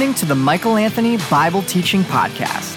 [0.00, 2.74] listening to the Michael Anthony Bible Teaching Podcast.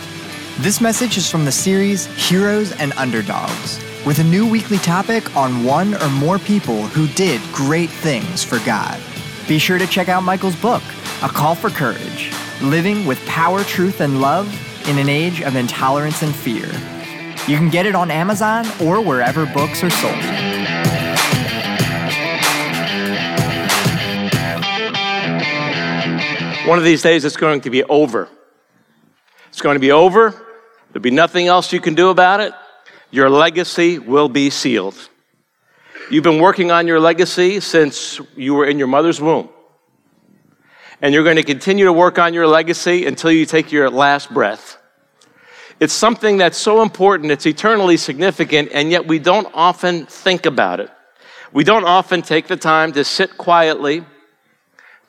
[0.57, 5.63] This message is from the series Heroes and Underdogs, with a new weekly topic on
[5.63, 8.99] one or more people who did great things for God.
[9.48, 10.84] Be sure to check out Michael's book,
[11.21, 14.49] A Call for Courage Living with Power, Truth, and Love
[14.90, 16.66] in an Age of Intolerance and Fear.
[17.48, 20.93] You can get it on Amazon or wherever books are sold.
[26.66, 28.30] One of these days, it's going to be over.
[29.49, 30.31] It's going to be over.
[30.88, 32.53] There'll be nothing else you can do about it.
[33.12, 34.95] Your legacy will be sealed.
[36.09, 39.49] You've been working on your legacy since you were in your mother's womb.
[41.02, 44.34] And you're going to continue to work on your legacy until you take your last
[44.34, 44.77] breath.
[45.81, 50.80] It's something that's so important, it's eternally significant, and yet we don't often think about
[50.80, 50.89] it.
[51.52, 54.05] We don't often take the time to sit quietly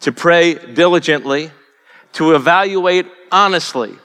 [0.04, 1.50] to pray diligently,
[2.12, 3.96] to evaluate honestly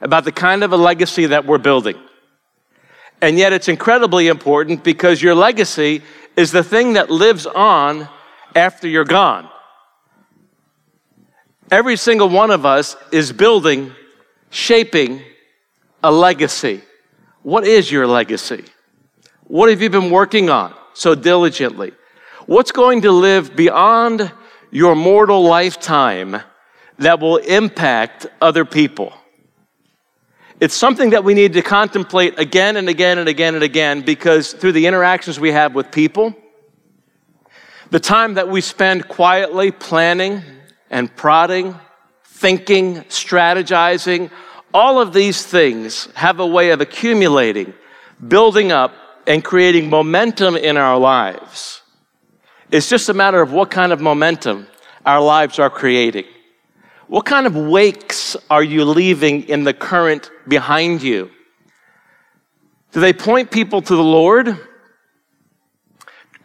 [0.00, 1.96] about the kind of a legacy that we're building.
[3.20, 6.02] And yet it's incredibly important because your legacy
[6.36, 8.08] is the thing that lives on
[8.56, 9.48] after you're gone.
[11.70, 13.92] Every single one of us is building,
[14.50, 15.22] shaping
[16.02, 16.82] a legacy.
[17.44, 18.64] What is your legacy?
[19.44, 21.92] What have you been working on so diligently?
[22.46, 24.32] What's going to live beyond
[24.72, 26.42] your mortal lifetime
[26.98, 29.12] that will impact other people.
[30.60, 34.52] It's something that we need to contemplate again and again and again and again because
[34.52, 36.34] through the interactions we have with people,
[37.90, 40.42] the time that we spend quietly planning
[40.90, 41.78] and prodding,
[42.24, 44.30] thinking, strategizing,
[44.72, 47.74] all of these things have a way of accumulating,
[48.26, 48.94] building up,
[49.26, 51.81] and creating momentum in our lives.
[52.72, 54.66] It's just a matter of what kind of momentum
[55.04, 56.24] our lives are creating.
[57.06, 61.30] What kind of wakes are you leaving in the current behind you?
[62.92, 64.58] Do they point people to the Lord?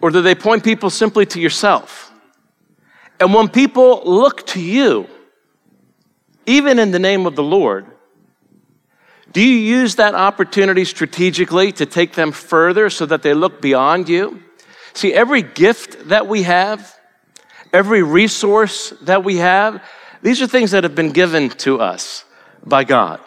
[0.01, 2.11] Or do they point people simply to yourself?
[3.21, 5.07] And when people look to you,
[6.45, 7.85] even in the name of the Lord,
[9.31, 14.09] do you use that opportunity strategically to take them further so that they look beyond
[14.09, 14.43] you?
[14.97, 16.99] See, every gift that we have,
[17.71, 19.83] every resource that we have,
[20.23, 22.25] these are things that have been given to us
[22.65, 23.19] by God.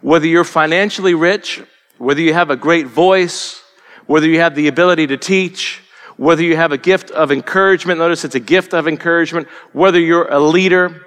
[0.00, 1.62] Whether you're financially rich,
[1.98, 3.62] whether you have a great voice,
[4.06, 5.80] whether you have the ability to teach,
[6.16, 10.26] whether you have a gift of encouragement, notice it's a gift of encouragement, whether you're
[10.26, 11.06] a leader,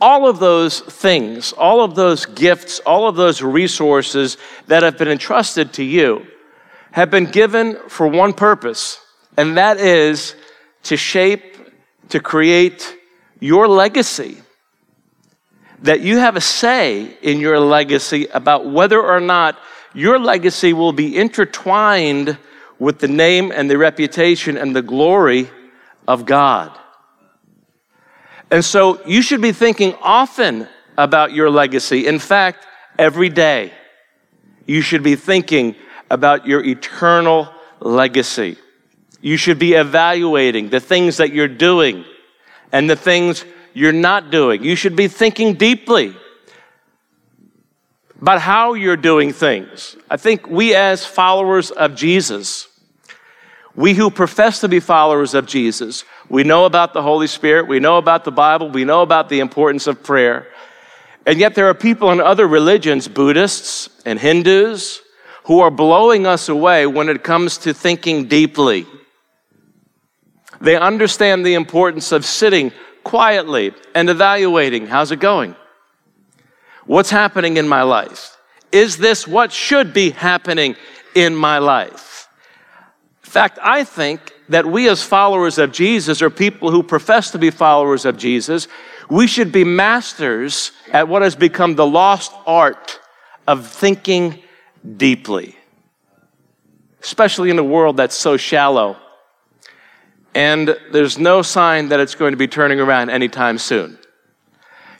[0.00, 4.36] all of those things, all of those gifts, all of those resources
[4.66, 6.26] that have been entrusted to you
[6.92, 8.98] have been given for one purpose,
[9.36, 10.34] and that is
[10.84, 11.56] to shape,
[12.08, 12.96] to create
[13.38, 14.38] your legacy.
[15.82, 19.58] That you have a say in your legacy about whether or not
[19.94, 22.36] your legacy will be intertwined
[22.78, 25.50] with the name and the reputation and the glory
[26.06, 26.76] of God.
[28.50, 30.68] And so you should be thinking often
[30.98, 32.06] about your legacy.
[32.06, 32.66] In fact,
[32.98, 33.72] every day,
[34.66, 35.76] you should be thinking
[36.10, 37.48] about your eternal
[37.80, 38.56] legacy.
[39.20, 42.04] You should be evaluating the things that you're doing
[42.72, 43.44] and the things
[43.74, 44.64] you're not doing.
[44.64, 46.16] You should be thinking deeply
[48.20, 49.96] about how you're doing things.
[50.10, 52.68] I think we, as followers of Jesus,
[53.74, 57.80] we who profess to be followers of Jesus, we know about the Holy Spirit, we
[57.80, 60.48] know about the Bible, we know about the importance of prayer.
[61.26, 65.00] And yet, there are people in other religions, Buddhists and Hindus,
[65.50, 68.86] who are blowing us away when it comes to thinking deeply.
[70.60, 72.70] They understand the importance of sitting
[73.02, 75.56] quietly and evaluating how's it going?
[76.86, 78.36] What's happening in my life?
[78.70, 80.76] Is this what should be happening
[81.16, 82.28] in my life?
[83.24, 87.40] In fact, I think that we as followers of Jesus, or people who profess to
[87.40, 88.68] be followers of Jesus,
[89.10, 93.00] we should be masters at what has become the lost art
[93.48, 94.44] of thinking
[94.96, 95.56] deeply,
[97.02, 98.96] especially in a world that's so shallow.
[100.34, 103.98] And there's no sign that it's going to be turning around anytime soon.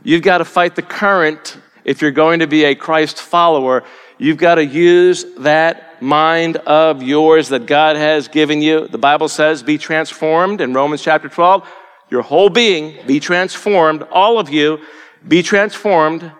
[0.02, 3.84] You've got to fight the current if you're going to be a Christ follower.
[4.18, 8.88] You've got to use that mind of yours that God has given you.
[8.88, 11.68] The Bible says, be transformed in Romans chapter 12.
[12.10, 14.02] Your whole being, be transformed.
[14.10, 14.80] All of you,
[15.26, 16.32] be transformed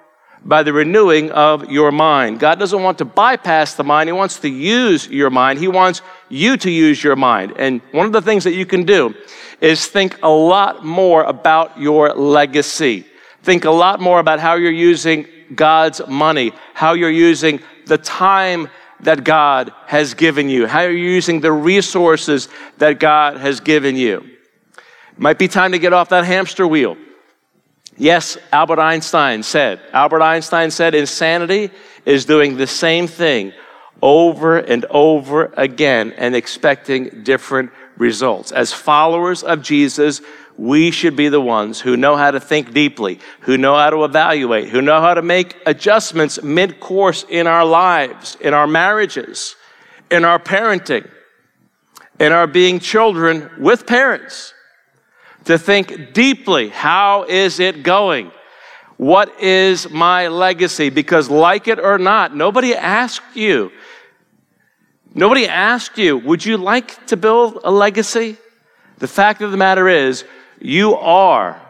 [0.45, 2.41] by the renewing of your mind.
[2.41, 5.59] God doesn't want to bypass the mind, He wants to use your mind.
[5.59, 7.55] He wants you to use your mind.
[7.57, 9.15] And one of the things that you can do
[9.61, 13.07] is think a lot more about your legacy.
[13.43, 18.69] Think a lot more about how you're using God's money, how you're using the time
[19.01, 22.49] that God has given you, how you're using the resources
[22.79, 24.25] that God has given you.
[25.17, 26.97] Might be time to get off that hamster wheel.
[28.00, 31.70] Yes, Albert Einstein said, Albert Einstein said, insanity
[32.06, 33.52] is doing the same thing
[34.00, 38.52] over and over again and expecting different results.
[38.52, 40.23] As followers of Jesus,
[40.56, 44.05] we should be the ones who know how to think deeply, who know how to
[44.05, 49.56] evaluate, who know how to make adjustments mid course in our lives, in our marriages,
[50.11, 51.06] in our parenting,
[52.19, 54.55] in our being children with parents.
[55.45, 58.31] To think deeply how is it going?
[58.97, 60.91] What is my legacy?
[60.91, 63.73] Because, like it or not, nobody asked you.
[65.15, 68.37] Nobody asked you, would you like to build a legacy?
[68.99, 70.25] The fact of the matter is,
[70.61, 71.61] you are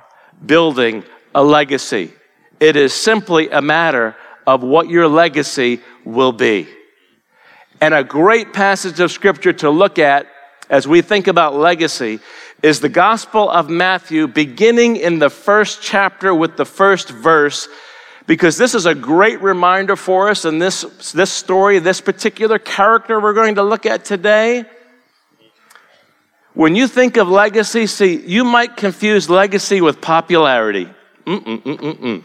[0.45, 2.13] building a legacy.
[2.59, 6.69] It is simply a matter of what your legacy will be.
[7.81, 10.27] And a great passage of scripture to look at
[10.69, 12.21] as we think about legacy
[12.63, 17.69] is the Gospel of Matthew, beginning in the first chapter with the first verse,
[18.27, 23.21] because this is a great reminder for us in this, this story, this particular character
[23.21, 24.65] we're going to look at today
[26.55, 30.89] when you think of legacy, see, you might confuse legacy with popularity.
[31.27, 32.25] Mm-mm-mm-mm-mm.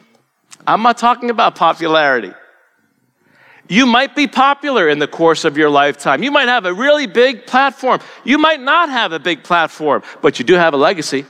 [0.65, 2.33] I'm not talking about popularity.
[3.67, 6.21] You might be popular in the course of your lifetime.
[6.21, 7.99] You might have a really big platform.
[8.23, 11.25] You might not have a big platform, but you do have a legacy.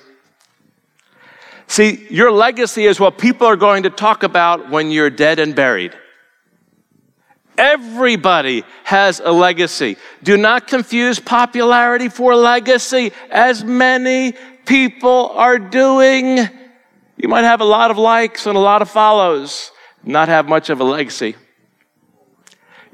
[1.67, 5.55] See, your legacy is what people are going to talk about when you're dead and
[5.55, 5.95] buried.
[7.57, 9.95] Everybody has a legacy.
[10.21, 14.33] Do not confuse popularity for legacy, as many
[14.65, 16.37] people are doing.
[17.17, 19.71] You might have a lot of likes and a lot of follows,
[20.03, 21.35] not have much of a legacy.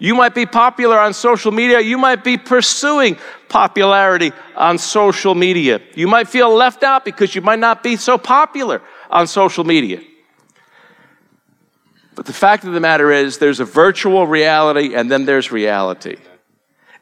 [0.01, 1.79] You might be popular on social media.
[1.79, 3.19] You might be pursuing
[3.49, 5.79] popularity on social media.
[5.93, 8.81] You might feel left out because you might not be so popular
[9.11, 10.01] on social media.
[12.15, 16.17] But the fact of the matter is, there's a virtual reality and then there's reality.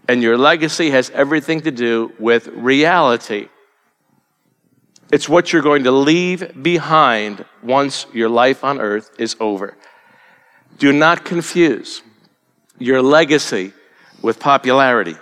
[0.09, 3.47] And your legacy has everything to do with reality.
[5.09, 9.77] It's what you're going to leave behind once your life on earth is over.
[10.77, 12.01] Do not confuse
[12.79, 13.73] your legacy
[14.21, 15.15] with popularity.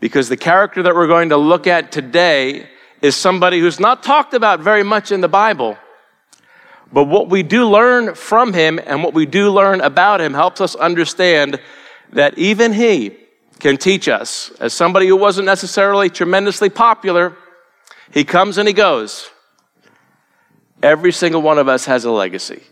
[0.00, 2.68] Because the character that we're going to look at today
[3.02, 5.76] is somebody who's not talked about very much in the Bible
[6.92, 10.60] but what we do learn from him and what we do learn about him helps
[10.60, 11.60] us understand
[12.12, 13.16] that even he
[13.58, 14.50] can teach us.
[14.60, 17.36] As somebody who wasn't necessarily tremendously popular,
[18.12, 19.28] he comes and he goes.
[20.82, 22.62] Every single one of us has a legacy.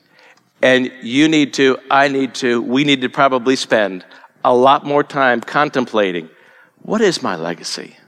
[0.65, 4.03] And you need to, I need to, we need to probably spend
[4.43, 6.31] a lot more time contemplating
[6.81, 7.99] what is my legacy?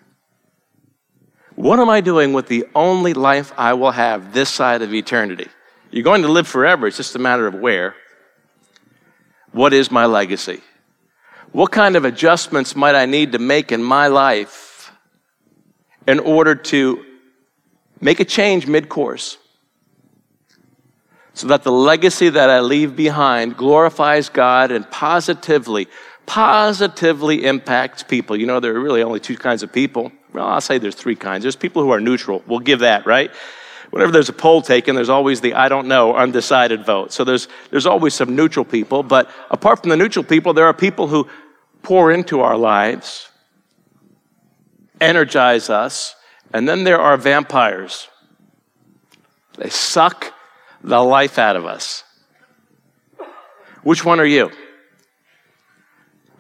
[1.55, 5.49] What am I doing with the only life I will have this side of eternity?
[5.91, 7.95] You're going to live forever, it's just a matter of where.
[9.53, 10.63] What is my legacy?
[11.53, 14.93] What kind of adjustments might I need to make in my life
[16.09, 17.05] in order to
[18.01, 19.37] make a change mid course?
[21.37, 25.87] So that the legacy that I leave behind glorifies God and positively,
[26.25, 28.39] positively impacts people.
[28.39, 30.13] You know, there are really only two kinds of people.
[30.33, 31.43] Well, I'll say there's three kinds.
[31.43, 32.43] There's people who are neutral.
[32.47, 33.31] We'll give that, right?
[33.91, 37.13] whenever there's a poll taken, there's always the I don't know, undecided vote.
[37.13, 39.03] So there's, there's always some neutral people.
[39.03, 41.29] But apart from the neutral people, there are people who
[41.83, 43.31] pour into our lives,
[45.03, 46.15] energize us,
[46.53, 48.09] and then there are vampires.
[49.59, 50.33] They suck
[50.87, 52.05] the life out of us.
[53.83, 54.53] Which one are you?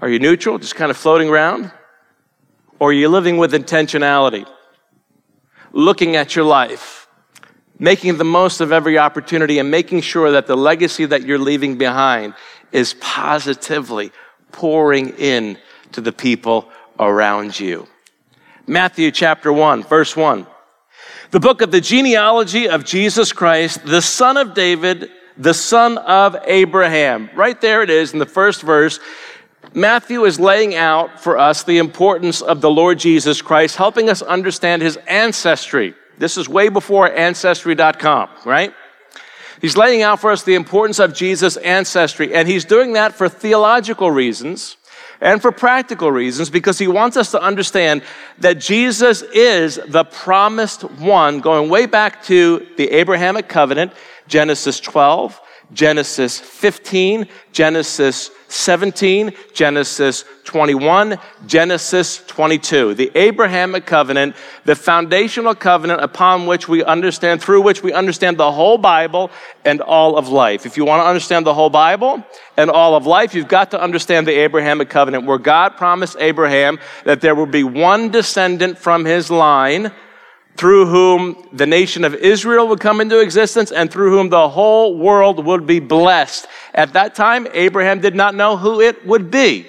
[0.00, 1.72] Are you neutral, just kind of floating around?
[2.78, 4.46] Or are you living with intentionality?
[5.72, 7.08] Looking at your life,
[7.80, 11.76] making the most of every opportunity and making sure that the legacy that you're leaving
[11.76, 12.34] behind
[12.70, 14.12] is positively
[14.52, 15.58] pouring in
[15.90, 17.88] to the people around you.
[18.68, 20.46] Matthew chapter 1, verse 1.
[21.36, 26.34] The book of the genealogy of Jesus Christ, the son of David, the son of
[26.46, 27.28] Abraham.
[27.34, 28.98] Right there it is in the first verse.
[29.74, 34.22] Matthew is laying out for us the importance of the Lord Jesus Christ, helping us
[34.22, 35.94] understand his ancestry.
[36.16, 38.72] This is way before Ancestry.com, right?
[39.60, 43.28] He's laying out for us the importance of Jesus' ancestry, and he's doing that for
[43.28, 44.78] theological reasons
[45.20, 48.02] and for practical reasons because he wants us to understand
[48.38, 53.92] that Jesus is the promised one, going way back to the Abrahamic covenant,
[54.28, 55.40] Genesis 12,
[55.72, 62.94] Genesis 15, Genesis 17, Genesis 21, Genesis 22.
[62.94, 68.52] The Abrahamic covenant, the foundational covenant upon which we understand, through which we understand the
[68.52, 69.30] whole Bible
[69.64, 70.66] and all of life.
[70.66, 72.24] If you want to understand the whole Bible
[72.56, 76.78] and all of life, you've got to understand the Abrahamic covenant, where God promised Abraham
[77.04, 79.90] that there would be one descendant from his line
[80.56, 84.96] through whom the nation of Israel would come into existence and through whom the whole
[84.96, 86.46] world would be blessed.
[86.74, 89.66] At that time, Abraham did not know who it would be.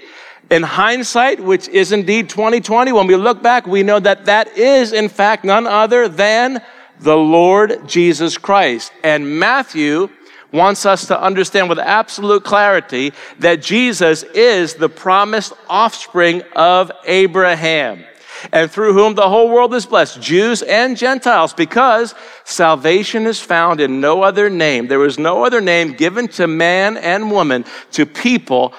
[0.50, 4.94] In hindsight, which is indeed 2020, when we look back, we know that that is
[4.94, 6.62] in fact none other than
[7.02, 8.94] the Lord Jesus Christ.
[9.04, 10.10] And Matthew
[10.54, 18.06] wants us to understand with absolute clarity that Jesus is the promised offspring of Abraham
[18.52, 23.80] and through whom the whole world is blessed, Jews and Gentiles, because salvation is found
[23.80, 24.88] in no other name.
[24.88, 28.74] There is no other name given to man and woman, to people,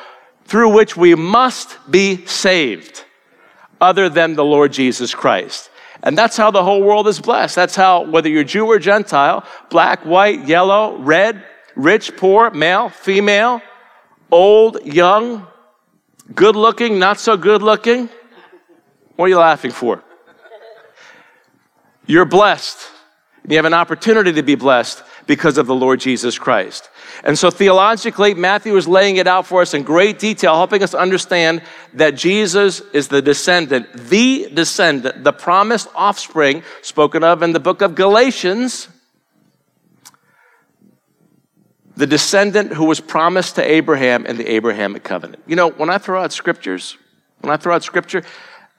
[0.44, 3.04] through which we must be saved,
[3.80, 5.70] other than the Lord Jesus Christ.
[6.02, 7.56] And that's how the whole world is blessed.
[7.56, 13.60] That's how, whether you're Jew or Gentile, black, white, yellow, red, rich, poor, male, female,
[14.30, 15.46] old, young,
[16.34, 18.08] good looking, not so good looking,
[19.18, 20.00] what are you laughing for?
[22.06, 22.78] You're blessed.
[23.42, 26.88] and You have an opportunity to be blessed because of the Lord Jesus Christ.
[27.24, 30.94] And so theologically, Matthew is laying it out for us in great detail, helping us
[30.94, 31.62] understand
[31.94, 37.82] that Jesus is the descendant, the descendant, the promised offspring spoken of in the book
[37.82, 38.88] of Galatians,
[41.96, 45.42] the descendant who was promised to Abraham in the Abrahamic covenant.
[45.48, 46.96] You know, when I throw out scriptures,
[47.40, 48.22] when I throw out scripture,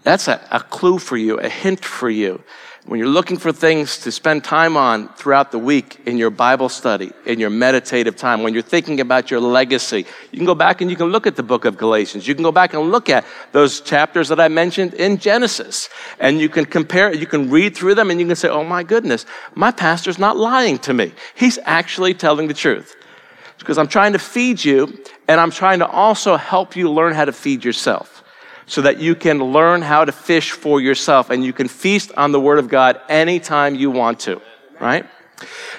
[0.04, 2.42] that's a, a, clue for you, a hint for you.
[2.86, 6.70] When you're looking for things to spend time on throughout the week in your Bible
[6.70, 10.82] study, in your meditative time, when you're thinking about your legacy, you can go back
[10.82, 12.28] and you can look at the book of Galatians.
[12.28, 15.90] You can go back and look at those chapters that I mentioned in Genesis.
[16.20, 18.82] And you can compare, you can read through them and you can say, oh my
[18.82, 21.12] goodness, my pastor's not lying to me.
[21.36, 22.96] He's actually telling the truth.
[23.60, 27.26] because I'm trying to feed you and I'm trying to also help you learn how
[27.26, 28.19] to feed yourself
[28.70, 32.32] so that you can learn how to fish for yourself and you can feast on
[32.32, 34.40] the Word of God anytime you want to,
[34.80, 35.06] right?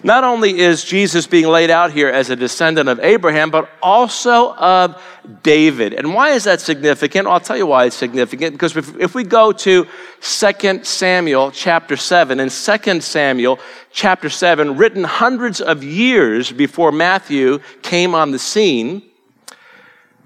[0.03, 4.55] Not only is Jesus being laid out here as a descendant of Abraham, but also
[4.55, 5.01] of
[5.43, 5.93] David.
[5.93, 7.29] And why is that significant?
[7.29, 8.55] I'll tell you why it's significant.
[8.55, 9.87] Because if, if we go to
[10.21, 13.61] 2 Samuel chapter 7, in 2 Samuel
[13.93, 19.03] chapter 7, written hundreds of years before Matthew came on the scene,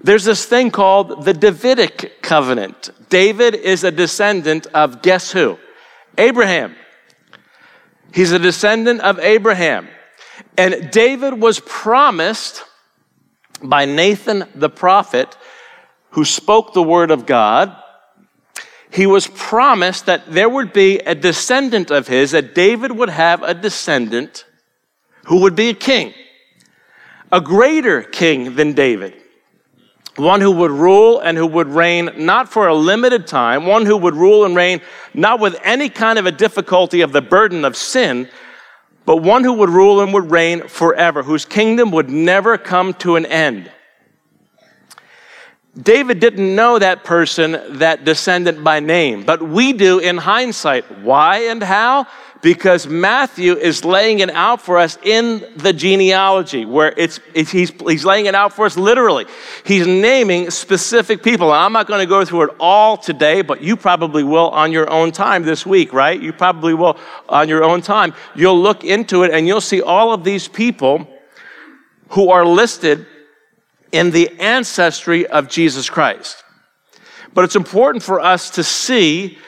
[0.05, 2.91] there's this thing called the Davidic covenant.
[3.09, 5.57] David is a descendant of guess who?
[6.15, 6.75] Abraham.
[8.13, 9.87] He's a descendant of Abraham.
[10.59, 12.63] And David was promised
[13.63, 15.35] by Nathan the prophet,
[16.11, 17.75] who spoke the word of God.
[18.91, 23.41] He was promised that there would be a descendant of his, that David would have
[23.41, 24.45] a descendant
[25.25, 26.13] who would be a king,
[27.31, 29.23] a greater king than David
[30.17, 33.97] one who would rule and who would reign not for a limited time, one who
[33.97, 34.81] would rule and reign
[35.13, 38.29] not with any kind of a difficulty of the burden of sin,
[39.05, 43.15] but one who would rule and would reign forever, whose kingdom would never come to
[43.15, 43.71] an end.
[45.77, 50.85] David didn't know that person, that descendant by name, but we do in hindsight.
[51.01, 52.07] Why and how?
[52.45, 57.71] Because Matthew is laying it out for us in the genealogy, where it's, it's, he's,
[57.71, 59.25] he's laying it out for us literally.
[59.65, 61.47] He's naming specific people.
[61.47, 64.71] And I'm not going to go through it all today, but you probably will on
[64.71, 66.21] your own time this week, right?
[66.21, 68.13] You probably will on your own time.
[68.35, 71.07] You'll look into it and you'll see all of these people
[72.09, 73.07] who are listed
[73.91, 76.43] in the ancestry of Jesus Christ.
[77.33, 79.39] But it's important for us to see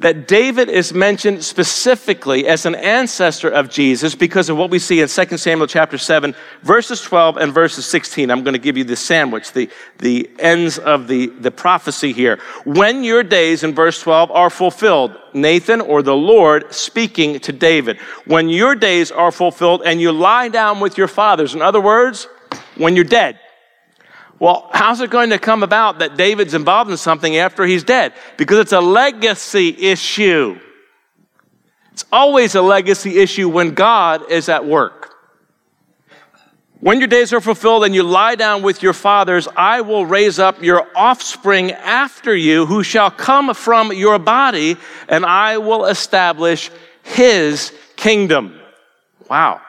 [0.00, 5.00] that David is mentioned specifically as an ancestor of Jesus because of what we see
[5.00, 8.30] in 2 Samuel chapter 7, verses 12 and verses 16.
[8.30, 12.38] I'm going to give you the sandwich, the, the ends of the, the prophecy here.
[12.64, 17.98] When your days, in verse 12, are fulfilled, Nathan or the Lord speaking to David,
[18.24, 22.28] when your days are fulfilled and you lie down with your fathers, in other words,
[22.76, 23.40] when you're dead,
[24.40, 28.12] well, how's it going to come about that David's involved in something after he's dead?
[28.36, 30.58] Because it's a legacy issue.
[31.92, 35.16] It's always a legacy issue when God is at work.
[36.80, 40.38] When your days are fulfilled and you lie down with your fathers, I will raise
[40.38, 44.76] up your offspring after you who shall come from your body,
[45.08, 46.70] and I will establish
[47.02, 48.60] his kingdom.
[49.28, 49.60] Wow.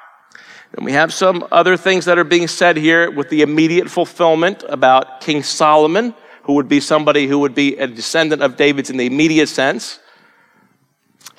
[0.76, 4.64] And we have some other things that are being said here with the immediate fulfillment
[4.70, 8.98] about King Solomon, who would be somebody who would be a descendant of David's in
[8.98, 10.00] the immediate sense.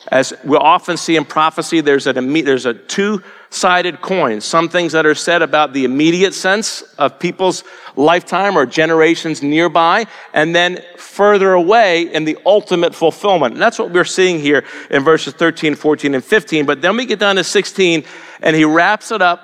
[0.09, 4.41] As we often see in prophecy, there's, an, there's a two sided coin.
[4.41, 7.65] Some things that are said about the immediate sense of people's
[7.97, 13.55] lifetime or generations nearby, and then further away in the ultimate fulfillment.
[13.55, 16.65] And that's what we're seeing here in verses 13, 14, and 15.
[16.65, 18.05] But then we get down to 16,
[18.41, 19.43] and he wraps it up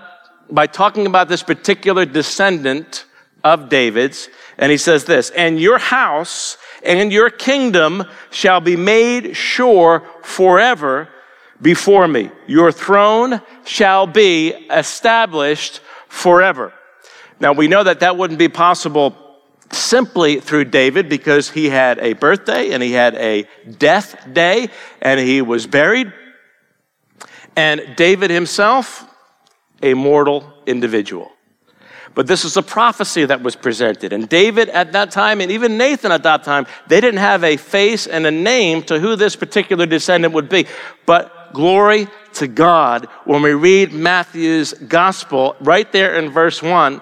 [0.48, 3.04] by talking about this particular descendant
[3.42, 4.28] of David's.
[4.58, 11.08] And he says this, and your house and your kingdom shall be made sure forever
[11.60, 12.30] before me.
[12.46, 16.72] Your throne shall be established forever.
[17.40, 19.16] Now we know that that wouldn't be possible
[19.72, 23.46] simply through David because he had a birthday and he had a
[23.78, 24.68] death day
[25.02, 26.12] and he was buried.
[27.56, 29.04] And David himself,
[29.82, 31.30] a mortal individual.
[32.14, 34.14] But this is a prophecy that was presented.
[34.14, 37.58] And David at that time, and even Nathan at that time, they didn't have a
[37.58, 40.66] face and a name to who this particular descendant would be.
[41.04, 47.00] But glory to God, when we read Matthew's gospel, right there in verse 1,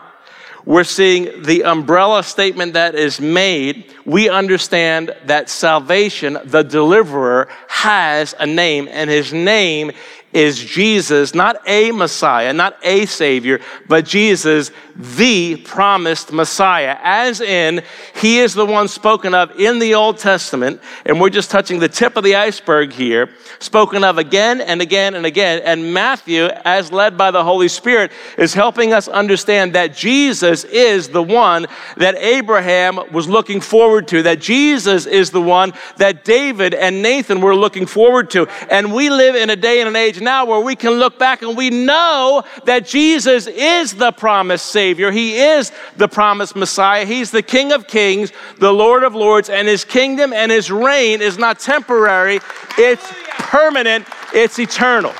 [0.65, 3.93] we're seeing the umbrella statement that is made.
[4.07, 9.93] We understand that salvation, the deliverer, has a name, and his name
[10.33, 17.83] is Jesus, not a Messiah, not a Savior, but Jesus, the promised Messiah, as in,
[18.15, 21.89] He is the one spoken of in the Old Testament, and we're just touching the
[21.89, 25.63] tip of the iceberg here, spoken of again and again and again.
[25.65, 31.09] And Matthew, as led by the Holy Spirit, is helping us understand that Jesus is
[31.09, 36.73] the one that Abraham was looking forward to, that Jesus is the one that David
[36.73, 38.47] and Nathan were looking forward to.
[38.71, 41.43] And we live in a day and an age now where we can look back
[41.43, 44.84] and we know that Jesus is the promised Savior.
[44.93, 47.07] He is the promised Messiah.
[47.07, 51.23] He's the King of Kings, the Lord of Lords, and His kingdom and His reign
[51.23, 52.41] is not temporary,
[52.77, 55.15] it's permanent, it's eternal.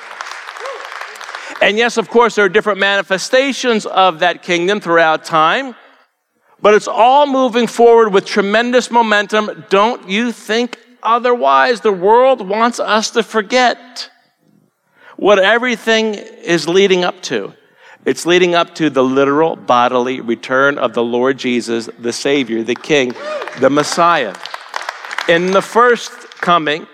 [1.63, 5.75] And yes, of course, there are different manifestations of that kingdom throughout time,
[6.61, 9.65] but it's all moving forward with tremendous momentum.
[9.71, 11.81] Don't you think otherwise?
[11.81, 14.11] The world wants us to forget
[15.17, 17.55] what everything is leading up to.
[18.05, 22.75] It's leading up to the literal bodily return of the Lord Jesus, the Savior, the
[22.75, 23.15] King,
[23.61, 24.35] the Messiah.
[25.29, 26.87] In the first coming,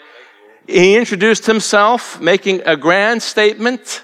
[0.69, 4.03] he introduced himself, making a grand statement.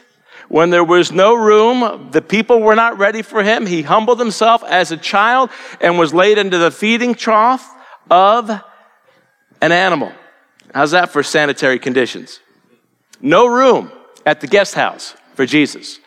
[0.48, 3.66] When there was no room, the people were not ready for him.
[3.66, 7.72] He humbled himself as a child and was laid into the feeding trough
[8.10, 8.50] of
[9.60, 10.12] an animal.
[10.74, 12.40] How's that for sanitary conditions?
[13.20, 13.92] No room
[14.24, 16.00] at the guest house for Jesus.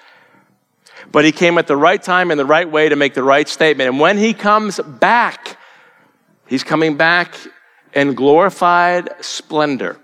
[1.12, 3.48] But he came at the right time and the right way to make the right
[3.48, 3.90] statement.
[3.90, 5.58] And when he comes back,
[6.48, 7.36] he's coming back
[7.94, 10.00] in glorified splendor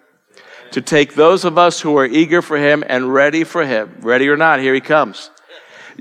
[0.71, 3.97] to take those of us who are eager for him and ready for him.
[4.01, 5.29] Ready or not, here he comes.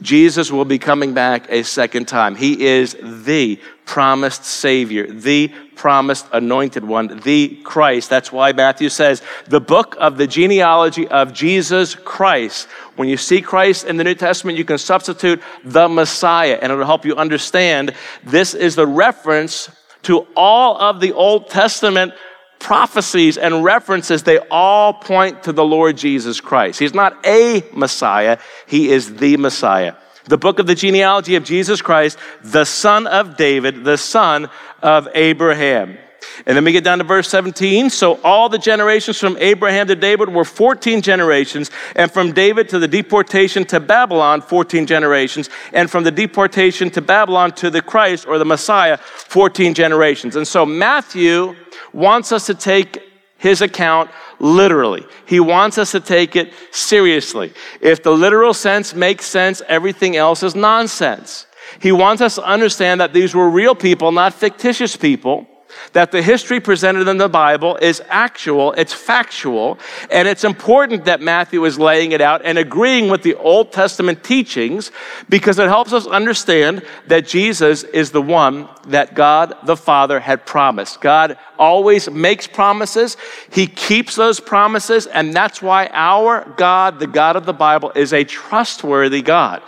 [0.00, 2.34] Jesus will be coming back a second time.
[2.34, 8.08] He is the promised Savior, the promised anointed one, the Christ.
[8.08, 12.66] That's why Matthew says the book of the genealogy of Jesus Christ.
[12.96, 16.86] When you see Christ in the New Testament, you can substitute the Messiah, and it'll
[16.86, 19.70] help you understand this is the reference
[20.02, 22.14] to all of the Old Testament
[22.58, 26.78] prophecies and references, they all point to the Lord Jesus Christ.
[26.78, 29.94] He's not a Messiah, he is the Messiah.
[30.26, 34.48] The book of the genealogy of Jesus Christ, the son of David, the son
[34.82, 35.98] of Abraham.
[36.46, 37.90] And then we get down to verse 17.
[37.90, 42.78] So all the generations from Abraham to David were 14 generations, and from David to
[42.78, 48.26] the deportation to Babylon, 14 generations, and from the deportation to Babylon to the Christ
[48.26, 50.36] or the Messiah, 14 generations.
[50.36, 51.54] And so Matthew
[51.92, 53.02] wants us to take
[53.38, 54.10] his account
[54.44, 55.04] literally.
[55.26, 57.52] He wants us to take it seriously.
[57.80, 61.46] If the literal sense makes sense, everything else is nonsense.
[61.80, 65.48] He wants us to understand that these were real people, not fictitious people
[65.92, 69.78] that the history presented in the Bible is actual, it's factual,
[70.10, 74.22] and it's important that Matthew is laying it out and agreeing with the Old Testament
[74.22, 74.90] teachings
[75.28, 80.44] because it helps us understand that Jesus is the one that God the Father had
[80.44, 81.00] promised.
[81.00, 83.16] God always makes promises,
[83.50, 88.12] He keeps those promises, and that's why our God, the God of the Bible, is
[88.12, 89.62] a trustworthy God.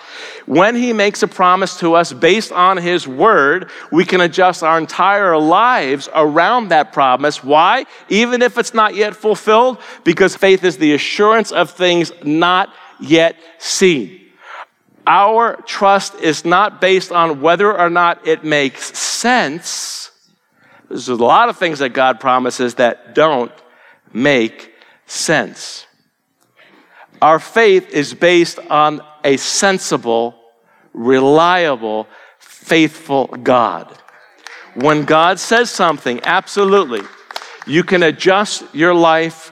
[0.47, 4.79] When He makes a promise to us based on His word, we can adjust our
[4.79, 7.43] entire lives around that promise.
[7.43, 7.87] Why?
[8.09, 13.37] Even if it's not yet fulfilled, because faith is the assurance of things not yet
[13.59, 14.21] seen.
[15.07, 20.11] Our trust is not based on whether or not it makes sense.
[20.89, 23.53] There's a lot of things that God promises that don't
[24.13, 24.73] make
[25.07, 25.87] sense.
[27.23, 30.35] Our faith is based on a sensible,
[30.93, 33.97] reliable, faithful God.
[34.77, 37.01] When God says something, absolutely,
[37.67, 39.51] you can adjust your life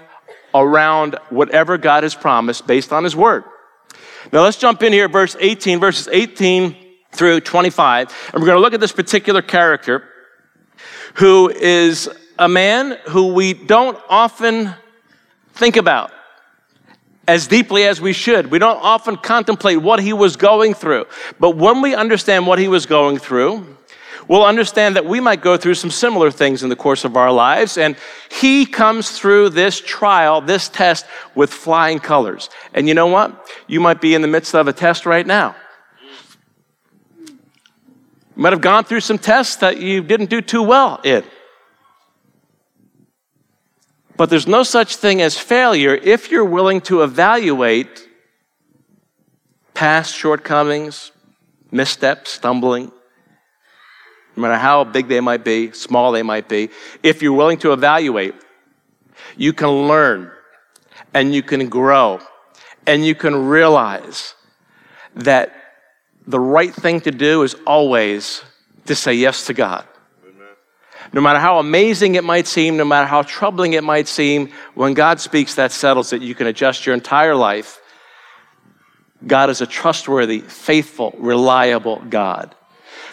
[0.54, 3.44] around whatever God has promised based on His Word.
[4.34, 6.76] Now let's jump in here, verse 18, verses 18
[7.12, 10.06] through 25, and we're going to look at this particular character
[11.14, 14.74] who is a man who we don't often
[15.54, 16.12] think about
[17.26, 18.50] as deeply as we should.
[18.50, 21.06] We don't often contemplate what he was going through.
[21.40, 23.73] But when we understand what he was going through,
[24.28, 27.32] we'll understand that we might go through some similar things in the course of our
[27.32, 27.78] lives.
[27.78, 27.96] And
[28.30, 32.50] he comes through this trial, this test, with flying colors.
[32.72, 33.48] And you know what?
[33.66, 35.54] You might be in the midst of a test right now.
[37.26, 41.24] You might have gone through some tests that you didn't do too well in.
[44.16, 48.08] But there's no such thing as failure if you're willing to evaluate
[49.74, 51.10] past shortcomings,
[51.72, 52.92] missteps, stumbling,
[54.36, 56.70] no matter how big they might be, small they might be.
[57.02, 58.34] If you're willing to evaluate,
[59.36, 60.30] you can learn
[61.12, 62.20] and you can grow
[62.86, 64.34] and you can realize
[65.14, 65.54] that
[66.26, 68.42] the right thing to do is always
[68.86, 69.86] to say yes to God.
[71.12, 74.94] No matter how amazing it might seem, no matter how troubling it might seem, when
[74.94, 76.22] God speaks, that settles it.
[76.22, 77.80] You can adjust your entire life.
[79.26, 82.54] God is a trustworthy, faithful, reliable God.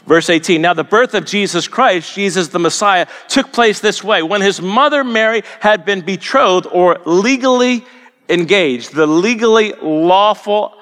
[0.06, 4.22] Verse 18 Now, the birth of Jesus Christ, Jesus the Messiah, took place this way.
[4.24, 7.86] When his mother Mary had been betrothed or legally
[8.30, 10.74] engaged, the legally lawful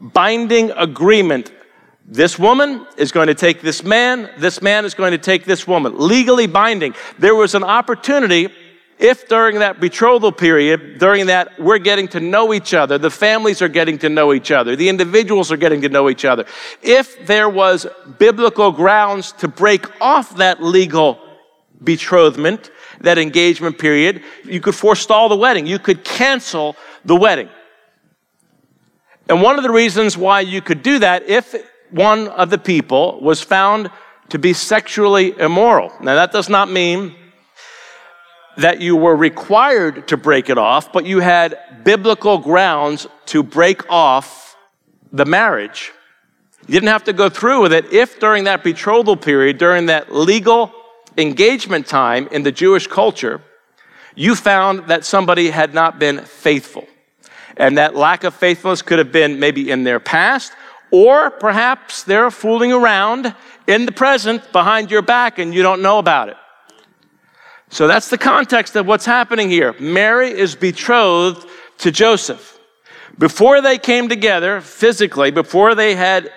[0.00, 1.52] binding agreement
[2.06, 4.28] this woman is going to take this man.
[4.38, 5.98] This man is going to take this woman.
[5.98, 6.94] Legally binding.
[7.18, 8.48] There was an opportunity
[9.02, 13.60] if during that betrothal period, during that we're getting to know each other, the families
[13.60, 16.46] are getting to know each other, the individuals are getting to know each other,
[16.82, 17.84] if there was
[18.18, 21.18] biblical grounds to break off that legal
[21.82, 25.66] betrothment, that engagement period, you could forestall the wedding.
[25.66, 27.48] You could cancel the wedding.
[29.28, 31.56] And one of the reasons why you could do that, if
[31.90, 33.90] one of the people was found
[34.28, 35.92] to be sexually immoral.
[36.00, 37.16] Now, that does not mean
[38.58, 43.88] that you were required to break it off, but you had biblical grounds to break
[43.90, 44.56] off
[45.12, 45.92] the marriage.
[46.66, 50.14] You didn't have to go through with it if during that betrothal period, during that
[50.14, 50.72] legal
[51.18, 53.40] engagement time in the Jewish culture,
[54.14, 56.86] you found that somebody had not been faithful.
[57.56, 60.52] And that lack of faithfulness could have been maybe in their past,
[60.90, 63.34] or perhaps they're fooling around
[63.66, 66.36] in the present behind your back and you don't know about it.
[67.72, 69.74] So that's the context of what's happening here.
[69.80, 72.60] Mary is betrothed to Joseph.
[73.18, 76.30] Before they came together physically, before they had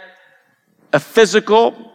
[0.93, 1.91] a physical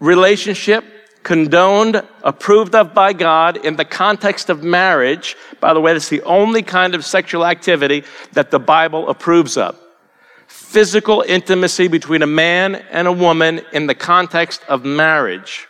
[0.00, 0.84] relationship
[1.22, 6.20] condoned, approved of by God in the context of marriage, by the way, that's the
[6.24, 9.80] only kind of sexual activity that the Bible approves of
[10.46, 15.68] physical intimacy between a man and a woman in the context of marriage.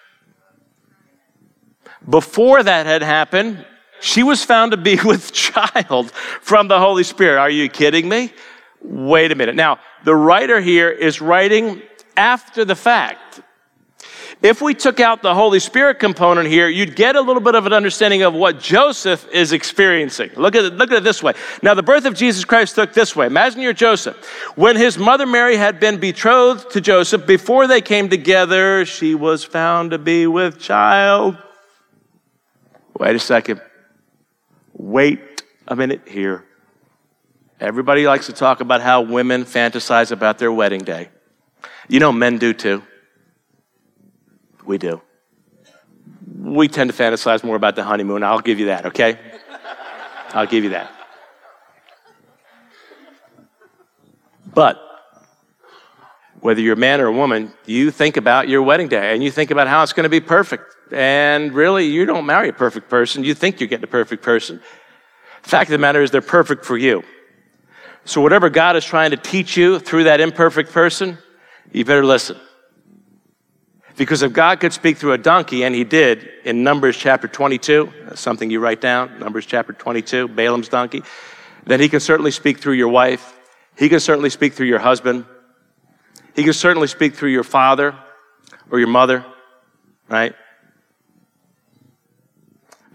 [2.09, 3.65] Before that had happened,
[4.01, 7.39] she was found to be with child from the Holy Spirit.
[7.39, 8.33] Are you kidding me?
[8.83, 9.55] Wait a minute.
[9.55, 11.81] Now, the writer here is writing
[12.17, 13.41] after the fact.
[14.43, 17.65] If we took out the Holy Spirit component here, you'd get a little bit of
[17.65, 20.31] an understanding of what Joseph is experiencing.
[20.37, 21.33] Look at it, look at it this way.
[21.63, 23.25] Now, the birth of Jesus Christ took this way.
[23.25, 24.17] Imagine you're Joseph.
[24.55, 29.45] When his mother Mary had been betrothed to Joseph, before they came together, she was
[29.45, 31.39] found to be with child.
[32.99, 33.61] Wait a second.
[34.73, 36.45] Wait a minute here.
[37.61, 41.09] Everybody likes to talk about how women fantasize about their wedding day.
[41.89, 42.83] You know, men do too.
[44.65, 45.01] We do.
[46.39, 48.23] We tend to fantasize more about the honeymoon.
[48.23, 49.19] I'll give you that, okay?
[50.31, 50.91] I'll give you that.
[54.53, 54.81] But
[56.41, 59.31] whether you're a man or a woman, you think about your wedding day and you
[59.31, 60.77] think about how it's going to be perfect.
[60.95, 63.25] And really, you don't marry a perfect person.
[63.25, 64.61] You think you're getting a perfect person.
[65.43, 67.03] The fact of the matter is, they're perfect for you.
[68.05, 71.19] So, whatever God is trying to teach you through that imperfect person,
[71.73, 72.39] you better listen.
[73.97, 77.93] Because if God could speak through a donkey, and he did in Numbers chapter 22,
[78.15, 81.03] something you write down, Numbers chapter 22, Balaam's donkey,
[81.65, 83.37] then he can certainly speak through your wife.
[83.77, 85.25] He can certainly speak through your husband.
[86.37, 87.97] He can certainly speak through your father
[88.71, 89.25] or your mother,
[90.09, 90.37] right?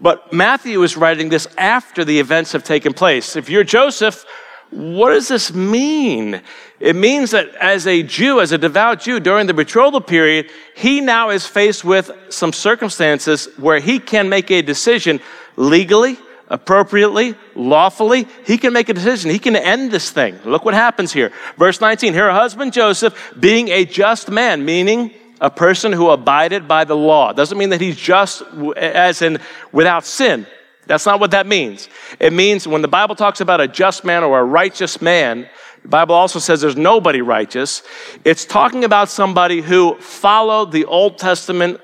[0.00, 3.36] But Matthew is writing this after the events have taken place.
[3.36, 4.24] If you're Joseph,
[4.70, 6.40] what does this mean?
[6.78, 11.00] It means that as a Jew, as a devout Jew during the betrothal period, he
[11.00, 15.20] now is faced with some circumstances where he can make a decision
[15.56, 16.16] legally,
[16.48, 18.28] appropriately, lawfully.
[18.46, 19.30] He can make a decision.
[19.30, 20.38] He can end this thing.
[20.44, 21.32] Look what happens here.
[21.58, 26.84] Verse 19 Her husband Joseph, being a just man, meaning a person who abided by
[26.84, 27.32] the law.
[27.32, 28.42] Doesn't mean that he's just
[28.76, 29.38] as in
[29.72, 30.46] without sin.
[30.86, 31.88] That's not what that means.
[32.18, 35.48] It means when the Bible talks about a just man or a righteous man,
[35.82, 37.82] the Bible also says there's nobody righteous.
[38.24, 41.80] It's talking about somebody who followed the Old Testament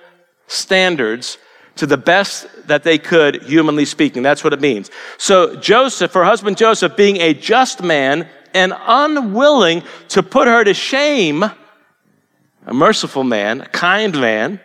[0.48, 1.38] standards
[1.76, 4.22] to the best that they could, humanly speaking.
[4.22, 4.90] That's what it means.
[5.18, 10.74] So Joseph, her husband Joseph, being a just man and unwilling to put her to
[10.74, 11.44] shame,
[12.66, 14.60] a merciful man, a kind man,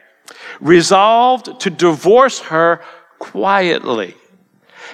[0.60, 2.82] resolved to divorce her
[3.20, 4.16] quietly.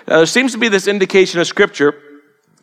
[0.07, 2.03] Now, there seems to be this indication of Scripture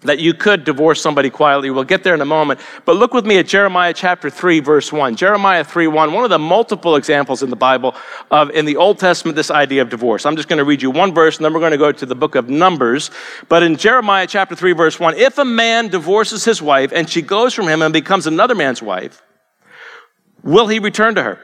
[0.02, 1.70] that you could divorce somebody quietly.
[1.70, 2.60] We'll get there in a moment.
[2.84, 5.16] But look with me at Jeremiah chapter 3, verse 1.
[5.16, 7.94] Jeremiah 3 1, one of the multiple examples in the Bible
[8.30, 10.26] of, in the Old Testament, this idea of divorce.
[10.26, 12.06] I'm just going to read you one verse, and then we're going to go to
[12.06, 13.10] the book of Numbers.
[13.48, 17.22] But in Jeremiah chapter 3, verse 1, if a man divorces his wife and she
[17.22, 19.22] goes from him and becomes another man's wife,
[20.44, 21.40] will he return to her?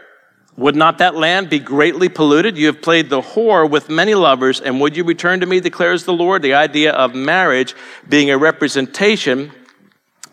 [0.56, 2.58] Would not that land be greatly polluted?
[2.58, 6.04] You have played the whore with many lovers, and would you return to me, declares
[6.04, 6.42] the Lord?
[6.42, 7.74] The idea of marriage
[8.08, 9.52] being a representation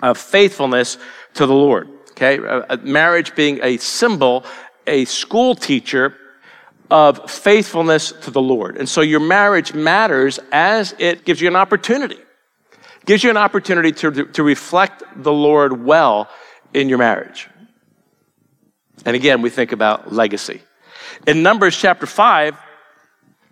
[0.01, 0.97] of faithfulness
[1.36, 1.88] to the Lord.
[2.12, 2.39] Okay?
[2.39, 4.43] Uh, uh, marriage being a symbol,
[4.86, 6.15] a school teacher
[6.89, 8.77] of faithfulness to the Lord.
[8.77, 12.19] And so your marriage matters as it gives you an opportunity.
[13.06, 16.30] Gives you an opportunity to, to reflect the Lord well
[16.73, 17.49] in your marriage.
[19.06, 20.62] And again, we think about legacy.
[21.26, 22.58] In Numbers chapter 5,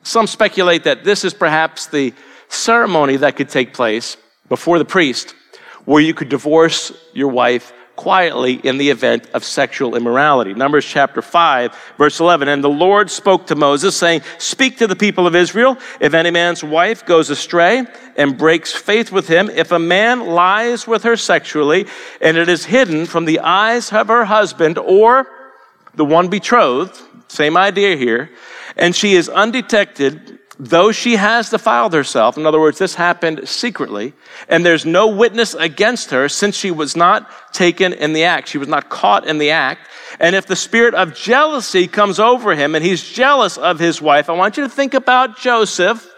[0.03, 2.13] some speculate that this is perhaps the
[2.47, 4.17] ceremony that could take place
[4.49, 5.33] before the priest
[5.85, 10.53] where you could divorce your wife quietly in the event of sexual immorality.
[10.53, 12.47] Numbers chapter 5, verse 11.
[12.49, 15.77] And the Lord spoke to Moses, saying, Speak to the people of Israel.
[15.99, 17.85] If any man's wife goes astray
[18.17, 21.87] and breaks faith with him, if a man lies with her sexually,
[22.21, 25.27] and it is hidden from the eyes of her husband, or
[25.95, 28.29] the one betrothed, same idea here,
[28.77, 32.37] and she is undetected, though she has defiled herself.
[32.37, 34.13] In other words, this happened secretly,
[34.47, 38.47] and there's no witness against her since she was not taken in the act.
[38.47, 39.87] She was not caught in the act.
[40.19, 44.29] And if the spirit of jealousy comes over him and he's jealous of his wife,
[44.29, 46.11] I want you to think about Joseph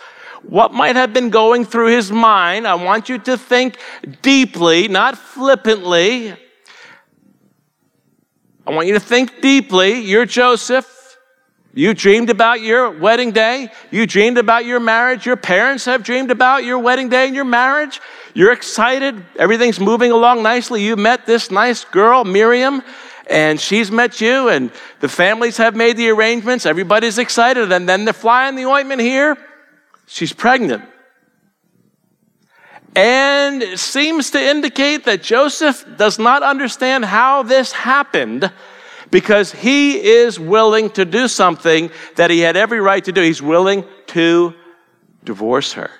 [0.43, 2.67] what might have been going through his mind.
[2.67, 3.77] I want you to think
[4.21, 6.35] deeply, not flippantly.
[8.67, 10.01] I want you to think deeply.
[10.01, 11.17] You're Joseph.
[11.73, 13.69] You dreamed about your wedding day.
[13.91, 15.25] You dreamed about your marriage.
[15.25, 18.01] Your parents have dreamed about your wedding day and your marriage.
[18.33, 19.23] You're excited.
[19.39, 20.83] Everything's moving along nicely.
[20.83, 22.81] You met this nice girl, Miriam,
[23.29, 26.65] and she's met you, and the families have made the arrangements.
[26.65, 27.71] Everybody's excited.
[27.71, 29.37] And then the fly in the ointment here,
[30.07, 30.83] she's pregnant.
[32.95, 38.51] And it seems to indicate that Joseph does not understand how this happened
[39.11, 43.21] because he is willing to do something that he had every right to do.
[43.21, 44.53] He's willing to
[45.23, 45.91] divorce her.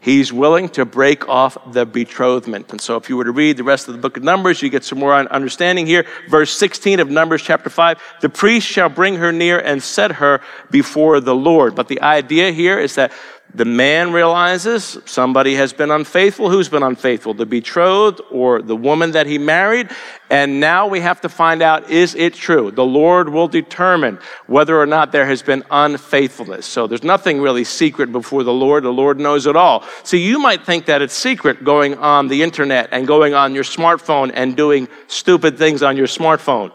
[0.00, 2.70] He's willing to break off the betrothment.
[2.70, 4.68] And so, if you were to read the rest of the book of Numbers, you
[4.68, 6.06] get some more understanding here.
[6.28, 10.42] Verse 16 of Numbers chapter 5 the priest shall bring her near and set her
[10.70, 11.74] before the Lord.
[11.74, 13.10] But the idea here is that
[13.56, 16.50] the man realizes somebody has been unfaithful.
[16.50, 17.32] Who's been unfaithful?
[17.32, 19.88] The betrothed or the woman that he married?
[20.28, 22.70] And now we have to find out is it true?
[22.70, 26.66] The Lord will determine whether or not there has been unfaithfulness.
[26.66, 28.84] So there's nothing really secret before the Lord.
[28.84, 29.84] The Lord knows it all.
[30.02, 33.64] So you might think that it's secret going on the internet and going on your
[33.64, 36.72] smartphone and doing stupid things on your smartphone.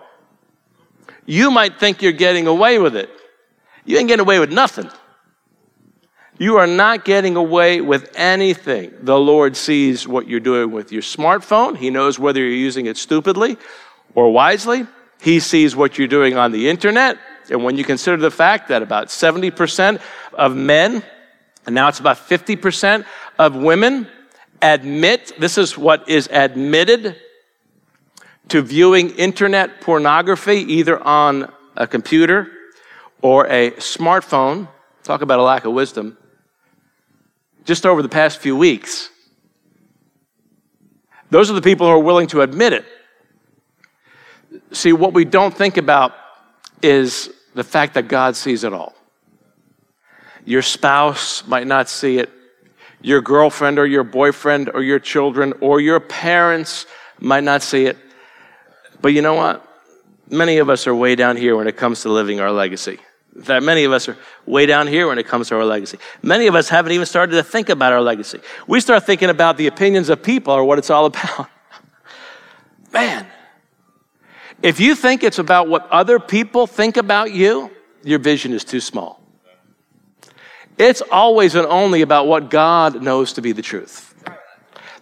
[1.28, 3.12] You might think you're getting away with it.
[3.86, 4.90] You ain't getting away with nothing.
[6.42, 8.96] You are not getting away with anything.
[9.04, 11.78] The Lord sees what you're doing with your smartphone.
[11.78, 13.58] He knows whether you're using it stupidly
[14.16, 14.88] or wisely.
[15.22, 17.20] He sees what you're doing on the internet.
[17.52, 20.02] And when you consider the fact that about 70%
[20.34, 21.04] of men,
[21.68, 23.06] and now it's about 50%
[23.38, 24.08] of women,
[24.64, 27.18] admit, this is what is admitted
[28.48, 32.52] to viewing internet pornography either on a computer
[33.22, 34.68] or a smartphone.
[35.04, 36.18] Talk about a lack of wisdom
[37.66, 39.10] just over the past few weeks.
[41.30, 42.86] Those are the people who are willing to admit it.
[44.72, 46.14] See, what we don't think about
[46.82, 48.94] is the fact that God sees it all.
[50.46, 52.30] Your spouse might not see it.
[53.02, 56.86] Your girlfriend or your boyfriend or your children or your parents
[57.20, 57.98] might not see it.
[59.02, 59.66] But you know what?
[60.30, 63.00] Many of us are way down here when it comes to living our legacy.
[63.40, 65.98] Fact, many of us are way down here when it comes to our legacy.
[66.22, 68.40] Many of us haven't even started to think about our legacy.
[68.68, 71.50] We start thinking about the opinions of people or what it's all about.
[72.94, 73.26] Man,
[74.62, 77.72] if you think it's about what other people think about you,
[78.04, 79.22] your vision is too small.
[80.78, 84.14] It's always and only about what God knows to be the truth.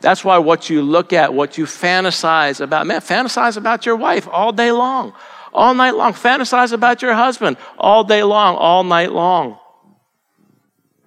[0.01, 4.27] That's why what you look at, what you fantasize about, man, fantasize about your wife
[4.31, 5.13] all day long,
[5.53, 6.13] all night long.
[6.13, 9.57] Fantasize about your husband all day long, all night long.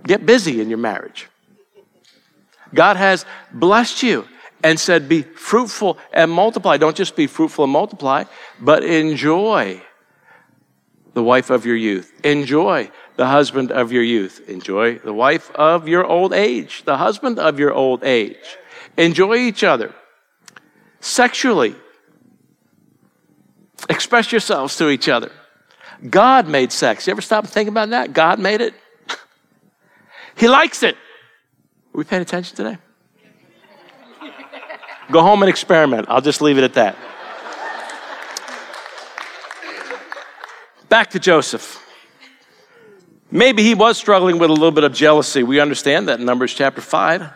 [0.05, 1.29] Get busy in your marriage.
[2.75, 4.27] God has blessed you
[4.65, 6.77] and said, Be fruitful and multiply.
[6.77, 8.25] Don't just be fruitful and multiply,
[8.61, 9.83] but enjoy
[11.15, 12.13] the wife of your youth.
[12.25, 14.49] Enjoy the husband of your youth.
[14.49, 18.57] Enjoy the wife of your old age, the husband of your old age.
[18.97, 19.95] Enjoy each other
[21.01, 21.75] sexually.
[23.89, 25.33] Express yourselves to each other.
[26.09, 27.07] God made sex.
[27.07, 28.13] You ever stop and think about that?
[28.13, 28.75] God made it.
[30.37, 30.95] he likes it.
[30.95, 32.79] Are we paying attention today?
[35.11, 36.07] Go home and experiment.
[36.09, 36.97] I'll just leave it at that.
[40.89, 41.79] Back to Joseph.
[43.31, 45.43] Maybe he was struggling with a little bit of jealousy.
[45.43, 47.31] We understand that in Numbers chapter 5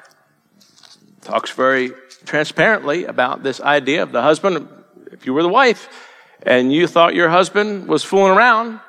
[1.23, 1.91] talks very
[2.25, 4.69] transparently about this idea of the husband.
[5.11, 5.89] If you were the wife
[6.42, 8.81] and you thought your husband was fooling around,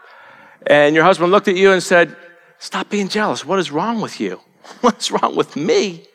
[0.66, 2.16] and your husband looked at you and said,
[2.60, 3.46] Stop being jealous.
[3.46, 4.42] What is wrong with you?
[4.82, 6.06] What's wrong with me?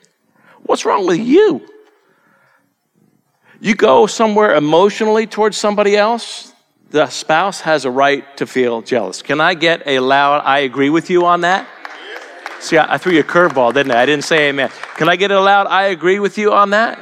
[0.64, 1.66] What's wrong with you?
[3.60, 6.52] You go somewhere emotionally towards somebody else,
[6.90, 9.22] the spouse has a right to feel jealous.
[9.22, 11.66] Can I get a loud, I agree with you on that?
[12.60, 14.02] See, I, threw you a curveball, didn't I?
[14.02, 14.70] I didn't say amen.
[14.96, 15.66] Can I get a loud?
[15.66, 16.98] I agree with you on that.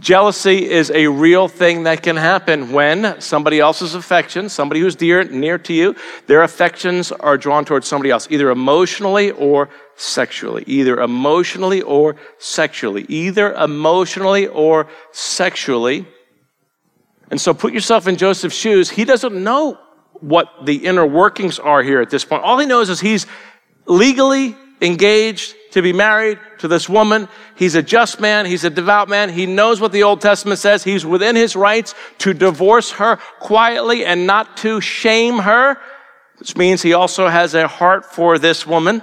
[0.00, 5.24] Jealousy is a real thing that can happen when somebody else's affection, somebody who's dear,
[5.24, 5.94] near to you,
[6.26, 10.64] their affections are drawn towards somebody else, either emotionally or sexually.
[10.66, 13.04] Either emotionally or sexually.
[13.08, 16.06] Either emotionally or sexually.
[17.30, 18.88] And so put yourself in Joseph's shoes.
[18.88, 19.78] He doesn't know
[20.14, 22.42] what the inner workings are here at this point.
[22.42, 23.26] All he knows is he's
[23.86, 27.28] legally engaged to be married to this woman.
[27.54, 28.46] He's a just man.
[28.46, 29.30] He's a devout man.
[29.30, 30.84] He knows what the Old Testament says.
[30.84, 35.78] He's within his rights to divorce her quietly and not to shame her,
[36.38, 39.02] which means he also has a heart for this woman.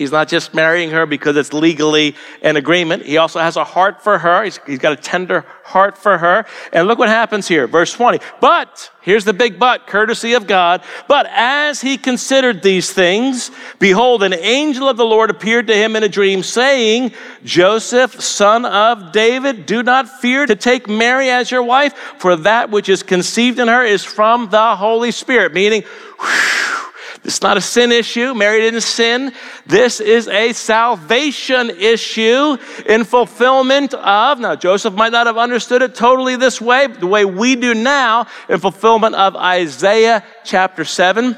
[0.00, 3.04] He's not just marrying her because it's legally an agreement.
[3.04, 4.42] He also has a heart for her.
[4.44, 6.46] He's, he's got a tender heart for her.
[6.72, 8.18] And look what happens here, verse 20.
[8.40, 10.82] But, here's the big but, courtesy of God.
[11.06, 15.94] But as he considered these things, behold, an angel of the Lord appeared to him
[15.96, 17.12] in a dream, saying,
[17.44, 22.70] Joseph, son of David, do not fear to take Mary as your wife, for that
[22.70, 25.52] which is conceived in her is from the Holy Spirit.
[25.52, 25.82] Meaning,
[26.18, 26.79] whew,
[27.22, 28.34] it's not a sin issue.
[28.34, 29.32] Mary didn't sin.
[29.66, 32.56] This is a salvation issue
[32.86, 37.26] in fulfillment of, now Joseph might not have understood it totally this way, the way
[37.26, 41.36] we do now, in fulfillment of Isaiah chapter 7.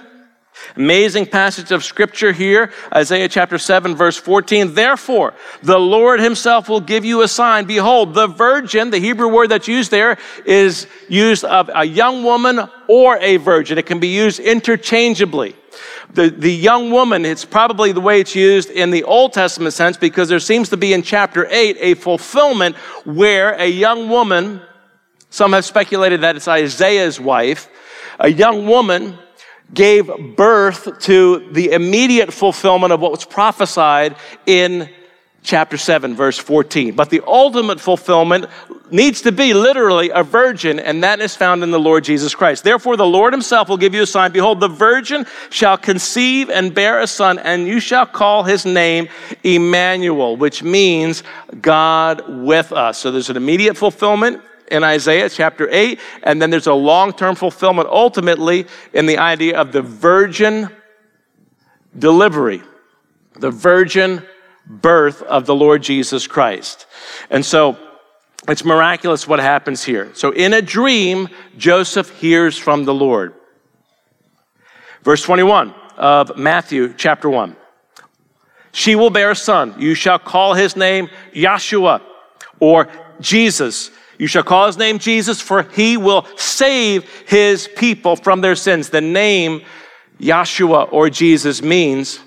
[0.77, 4.75] Amazing passage of scripture here, Isaiah chapter 7, verse 14.
[4.75, 7.65] Therefore, the Lord himself will give you a sign.
[7.65, 12.61] Behold, the virgin, the Hebrew word that's used there is used of a young woman
[12.87, 13.79] or a virgin.
[13.79, 15.57] It can be used interchangeably.
[16.15, 19.97] The, the young woman, it's probably the way it's used in the Old Testament sense
[19.97, 24.61] because there seems to be in chapter 8 a fulfillment where a young woman,
[25.31, 27.71] some have speculated that it's Isaiah's wife,
[28.21, 29.19] a young woman
[29.73, 34.91] gave birth to the immediate fulfillment of what was prophesied in
[35.43, 36.95] chapter 7, verse 14.
[36.95, 38.47] But the ultimate fulfillment
[38.91, 42.63] needs to be literally a virgin, and that is found in the Lord Jesus Christ.
[42.65, 44.33] Therefore, the Lord himself will give you a sign.
[44.33, 49.09] Behold, the virgin shall conceive and bear a son, and you shall call his name
[49.43, 51.23] Emmanuel, which means
[51.61, 52.99] God with us.
[52.99, 57.35] So there's an immediate fulfillment in Isaiah chapter 8, and then there's a long term
[57.35, 60.71] fulfillment ultimately in the idea of the virgin
[61.99, 62.63] delivery,
[63.39, 64.23] the virgin
[64.67, 66.87] birth of the Lord Jesus Christ.
[67.31, 67.77] And so
[68.49, 70.11] it's miraculous what happens here.
[70.15, 73.35] So in a dream, Joseph hears from the Lord.
[75.03, 77.57] Verse 21 of Matthew chapter 1.
[78.73, 79.75] She will bear a son.
[79.79, 82.01] You shall call his name Yeshua
[82.61, 82.89] or
[83.21, 83.91] Jesus
[84.23, 88.89] You shall call his name Jesus, for he will save his people from their sins.
[88.89, 89.63] The name
[90.21, 92.21] Yahshua or Jesus means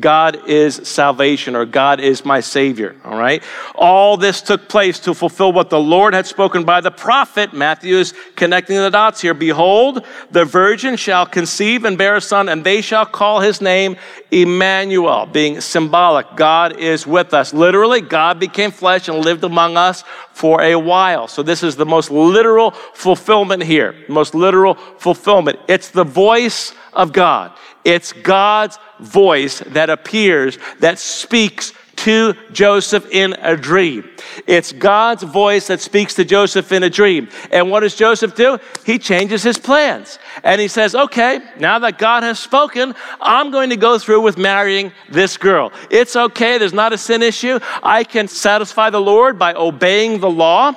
[0.00, 2.96] God is salvation or God is my Savior.
[3.04, 3.42] All right.
[3.74, 7.52] All this took place to fulfill what the Lord had spoken by the prophet.
[7.52, 9.34] Matthew is connecting the dots here.
[9.34, 13.96] Behold, the virgin shall conceive and bear a son, and they shall call his name
[14.30, 16.26] Emmanuel, being symbolic.
[16.36, 17.52] God is with us.
[17.52, 21.28] Literally, God became flesh and lived among us for a while.
[21.28, 23.94] So this is the most literal fulfillment here.
[24.08, 25.58] Most literal fulfillment.
[25.68, 27.52] It's the voice of God.
[27.84, 31.72] It's God's voice that appears, that speaks
[32.02, 34.08] to Joseph in a dream.
[34.48, 37.28] It's God's voice that speaks to Joseph in a dream.
[37.52, 38.58] And what does Joseph do?
[38.84, 40.18] He changes his plans.
[40.42, 44.36] And he says, okay, now that God has spoken, I'm going to go through with
[44.36, 45.70] marrying this girl.
[45.90, 46.58] It's okay.
[46.58, 47.60] There's not a sin issue.
[47.84, 50.74] I can satisfy the Lord by obeying the law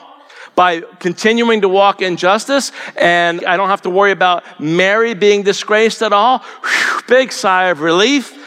[0.53, 5.43] by continuing to walk in justice, and I don't have to worry about Mary being
[5.43, 6.39] disgraced at all.
[6.39, 8.44] Whew, big sigh of relief.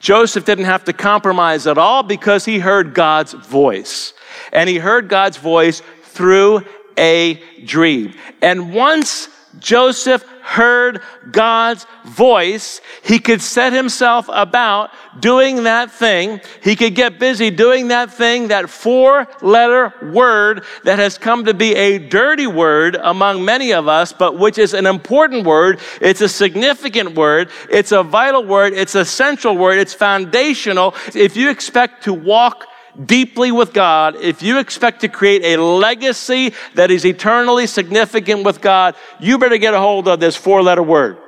[0.00, 4.14] Joseph didn't have to compromise at all because he heard God's voice.
[4.52, 6.64] And he heard God's voice through
[6.96, 8.14] a dream.
[8.42, 9.28] And once
[9.58, 14.90] Joseph heard God's voice, he could set himself about
[15.20, 16.40] doing that thing.
[16.60, 21.54] He could get busy doing that thing, that four letter word that has come to
[21.54, 25.78] be a dirty word among many of us, but which is an important word.
[26.00, 27.50] It's a significant word.
[27.70, 28.72] It's a vital word.
[28.72, 29.78] It's a central word.
[29.78, 30.96] It's foundational.
[31.14, 32.66] If you expect to walk
[33.06, 38.60] deeply with God, if you expect to create a legacy that is eternally significant with
[38.60, 41.18] God, you better get a hold of this four letter word.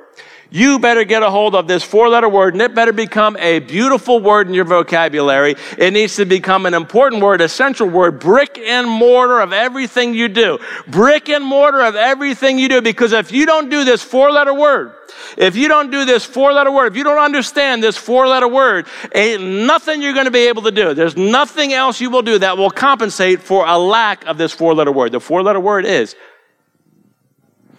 [0.55, 3.57] You better get a hold of this four letter word and it better become a
[3.57, 5.55] beautiful word in your vocabulary.
[5.79, 10.13] It needs to become an important word, a central word, brick and mortar of everything
[10.13, 10.59] you do.
[10.87, 12.83] Brick and mortar of everything you do.
[12.83, 14.93] Because if you don't do this four letter word,
[15.39, 18.47] if you don't do this four letter word, if you don't understand this four letter
[18.47, 18.85] word,
[19.15, 20.93] ain't nothing you're going to be able to do.
[20.93, 24.75] There's nothing else you will do that will compensate for a lack of this four
[24.75, 25.13] letter word.
[25.13, 26.15] The four letter word is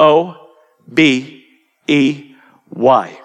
[0.00, 0.50] O
[0.92, 1.46] B
[1.86, 2.33] E
[2.74, 3.20] why?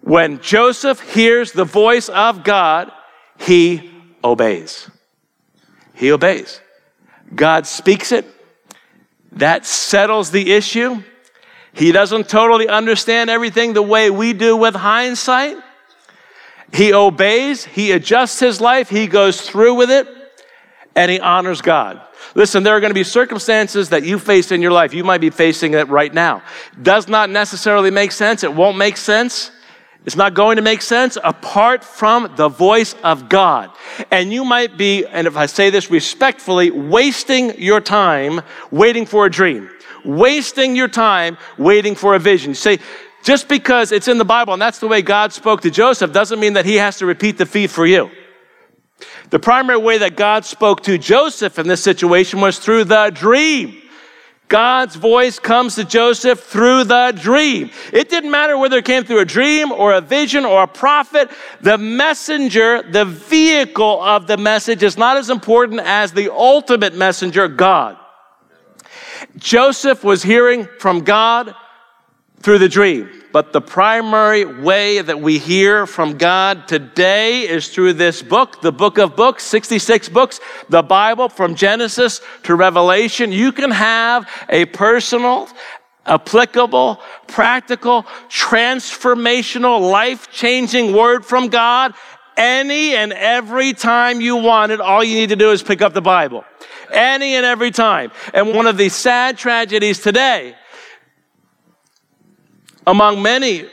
[0.00, 2.92] When Joseph hears the voice of God,
[3.38, 3.90] he
[4.22, 4.88] obeys.
[5.94, 6.60] He obeys.
[7.34, 8.24] God speaks it.
[9.32, 11.02] That settles the issue.
[11.72, 15.56] He doesn't totally understand everything the way we do with hindsight.
[16.72, 20.06] He obeys, he adjusts his life, he goes through with it,
[20.94, 22.00] and he honors God.
[22.34, 24.94] Listen, there are going to be circumstances that you face in your life.
[24.94, 26.42] You might be facing it right now.
[26.82, 28.44] Does not necessarily make sense.
[28.44, 29.50] It won't make sense.
[30.06, 33.70] It's not going to make sense apart from the voice of God.
[34.10, 39.24] And you might be, and if I say this respectfully, wasting your time waiting for
[39.24, 39.70] a dream,
[40.04, 42.50] wasting your time waiting for a vision.
[42.50, 42.78] You say,
[43.22, 46.38] just because it's in the Bible and that's the way God spoke to Joseph doesn't
[46.38, 48.10] mean that he has to repeat the feat for you.
[49.34, 53.82] The primary way that God spoke to Joseph in this situation was through the dream.
[54.46, 57.70] God's voice comes to Joseph through the dream.
[57.92, 61.32] It didn't matter whether it came through a dream or a vision or a prophet.
[61.62, 67.48] The messenger, the vehicle of the message is not as important as the ultimate messenger,
[67.48, 67.96] God.
[69.36, 71.56] Joseph was hearing from God
[72.38, 73.23] through the dream.
[73.34, 78.70] But the primary way that we hear from God today is through this book, the
[78.70, 83.32] book of books, 66 books, the Bible from Genesis to Revelation.
[83.32, 85.48] You can have a personal,
[86.06, 91.92] applicable, practical, transformational, life changing word from God
[92.36, 94.80] any and every time you want it.
[94.80, 96.44] All you need to do is pick up the Bible.
[96.92, 98.12] Any and every time.
[98.32, 100.54] And one of the sad tragedies today
[102.86, 103.66] among many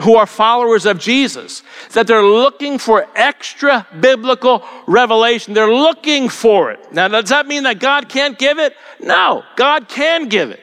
[0.00, 5.52] who are followers of Jesus that they're looking for extra biblical revelation.
[5.54, 6.92] They're looking for it.
[6.92, 8.76] Now, does that mean that God can't give it?
[9.00, 10.60] No, God can give it.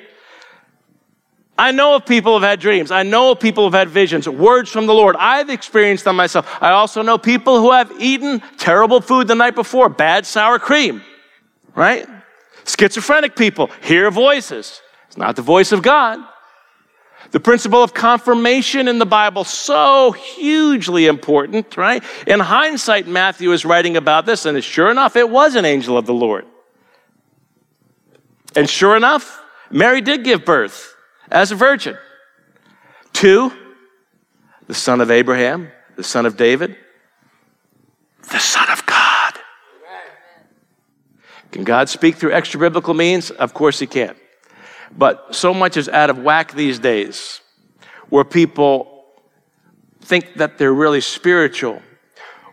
[1.60, 2.92] I know of people who have had dreams.
[2.92, 5.16] I know of people who have had visions, words from the Lord.
[5.18, 6.48] I've experienced them myself.
[6.62, 11.02] I also know people who have eaten terrible food the night before, bad sour cream,
[11.74, 12.08] right?
[12.66, 14.82] Schizophrenic people hear voices.
[15.08, 16.20] It's not the voice of God.
[17.32, 22.04] The principle of confirmation in the Bible, so hugely important, right?
[22.26, 26.06] In hindsight, Matthew is writing about this, and sure enough, it was an angel of
[26.06, 26.46] the Lord.
[28.56, 30.96] And sure enough, Mary did give birth
[31.30, 31.98] as a virgin
[33.14, 33.52] to
[34.68, 36.78] the son of Abraham, the son of David,
[38.32, 39.34] the son of God.
[41.52, 43.32] Can God speak through extra biblical means?
[43.32, 44.16] Of course He can.
[44.96, 47.42] But so much is out of whack these days
[48.10, 49.06] where people
[50.02, 51.82] think that they're really spiritual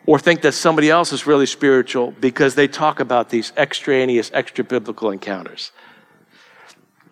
[0.07, 4.65] or think that somebody else is really spiritual because they talk about these extraneous, extra
[4.65, 5.73] biblical encounters.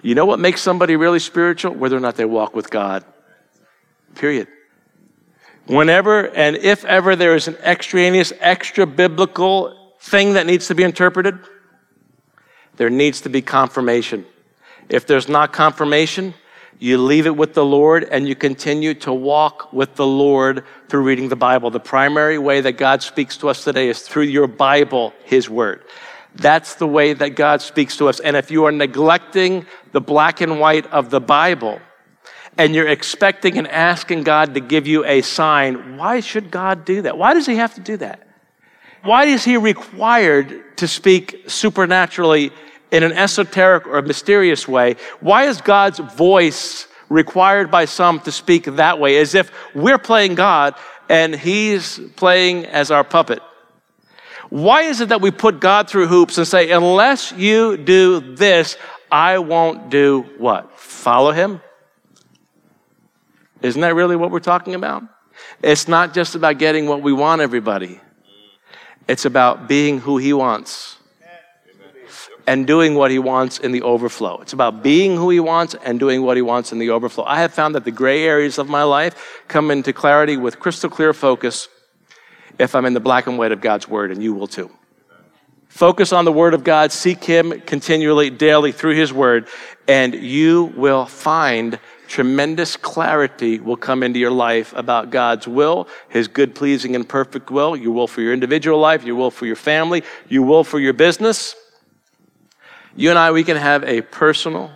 [0.02, 1.74] You know what makes somebody really spiritual?
[1.74, 3.04] Whether or not they walk with God.
[4.14, 4.48] Period.
[5.66, 10.82] Whenever and if ever there is an extraneous, extra biblical thing that needs to be
[10.82, 11.38] interpreted,
[12.76, 14.26] there needs to be confirmation.
[14.92, 16.34] If there's not confirmation,
[16.78, 21.02] you leave it with the Lord and you continue to walk with the Lord through
[21.02, 21.70] reading the Bible.
[21.70, 25.84] The primary way that God speaks to us today is through your Bible, His Word.
[26.34, 28.20] That's the way that God speaks to us.
[28.20, 31.80] And if you are neglecting the black and white of the Bible
[32.58, 37.00] and you're expecting and asking God to give you a sign, why should God do
[37.02, 37.16] that?
[37.16, 38.28] Why does He have to do that?
[39.04, 42.52] Why is He required to speak supernaturally
[42.92, 44.96] in an esoteric or mysterious way.
[45.20, 50.34] Why is God's voice required by some to speak that way, as if we're playing
[50.36, 50.74] God
[51.08, 53.40] and He's playing as our puppet?
[54.50, 58.76] Why is it that we put God through hoops and say, unless you do this,
[59.10, 60.78] I won't do what?
[60.78, 61.62] Follow Him?
[63.62, 65.02] Isn't that really what we're talking about?
[65.62, 68.00] It's not just about getting what we want, everybody.
[69.08, 70.98] It's about being who He wants
[72.46, 74.40] and doing what he wants in the overflow.
[74.40, 77.24] It's about being who he wants and doing what he wants in the overflow.
[77.24, 80.90] I have found that the gray areas of my life come into clarity with crystal
[80.90, 81.68] clear focus
[82.58, 84.70] if I'm in the black and white of God's word, and you will too.
[85.68, 89.48] Focus on the word of God, seek him continually, daily through his word,
[89.88, 91.78] and you will find
[92.12, 97.50] tremendous clarity will come into your life about God's will, His good, pleasing, and perfect
[97.50, 100.78] will, your will for your individual life, your will for your family, your will for
[100.78, 101.56] your business.
[102.94, 104.70] You and I, we can have a personal,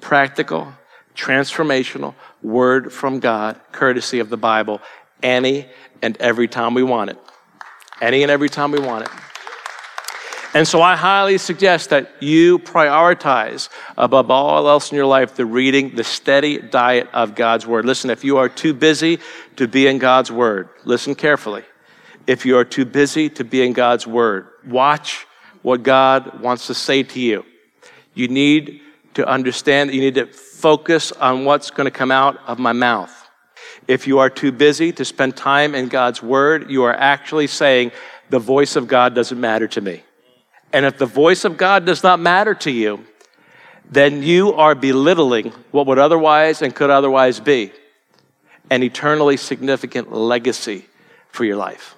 [0.00, 0.72] practical,
[1.14, 4.80] transformational word from God, courtesy of the Bible,
[5.22, 5.66] any
[6.02, 7.18] and every time we want it.
[8.00, 9.10] Any and every time we want it.
[10.52, 15.44] And so I highly suggest that you prioritize above all else in your life the
[15.44, 17.84] reading, the steady diet of God's Word.
[17.84, 19.18] Listen, if you are too busy
[19.56, 21.64] to be in God's Word, listen carefully.
[22.26, 25.26] If you are too busy to be in God's Word, watch
[25.66, 27.44] what God wants to say to you.
[28.14, 28.82] You need
[29.14, 32.72] to understand that you need to focus on what's going to come out of my
[32.72, 33.12] mouth.
[33.88, 37.90] If you are too busy to spend time in God's Word, you are actually saying,
[38.30, 40.04] the voice of God doesn't matter to me.
[40.72, 43.04] And if the voice of God does not matter to you,
[43.90, 47.72] then you are belittling what would otherwise and could otherwise be
[48.70, 50.86] an eternally significant legacy
[51.30, 51.96] for your life.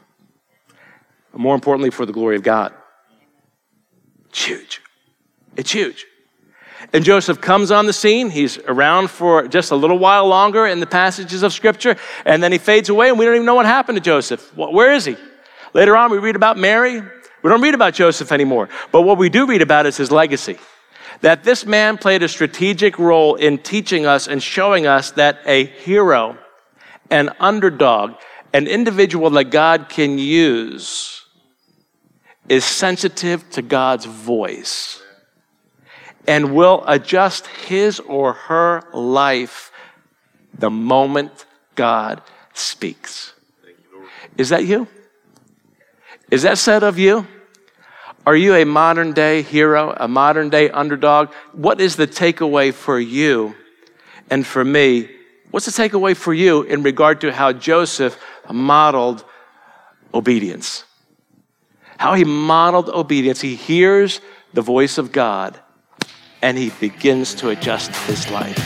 [1.35, 2.73] More importantly, for the glory of God.
[4.31, 4.81] It's huge.
[5.57, 6.07] It's huge.
[6.93, 8.31] And Joseph comes on the scene.
[8.31, 12.53] He's around for just a little while longer in the passages of Scripture, and then
[12.53, 14.57] he fades away, and we don't even know what happened to Joseph.
[14.57, 15.17] Where is he?
[15.75, 17.03] Later on, we read about Mary.
[17.43, 18.69] We don't read about Joseph anymore.
[18.91, 20.59] But what we do read about is his legacy.
[21.21, 25.65] That this man played a strategic role in teaching us and showing us that a
[25.65, 26.39] hero,
[27.11, 28.15] an underdog,
[28.53, 31.18] an individual that God can use
[32.49, 35.03] is sensitive to God's voice
[36.27, 39.73] and will adjust his or her life
[40.59, 42.23] the moment God
[42.53, 43.33] speaks.
[44.37, 44.89] Is that you?
[46.31, 47.27] Is that said of you?
[48.27, 51.33] Are you a modern day hero, a modern day underdog?
[51.53, 53.55] What is the takeaway for you
[54.29, 55.09] and for me?
[55.51, 58.23] What's the takeaway for you in regard to how Joseph
[58.53, 59.25] modeled
[60.13, 60.85] obedience?
[61.99, 63.41] How he modeled obedience.
[63.41, 64.21] He hears
[64.55, 65.61] the voice of God
[66.41, 68.57] and he begins to adjust his life.